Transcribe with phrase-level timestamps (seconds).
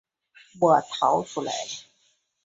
[0.59, 1.51] 我逃出来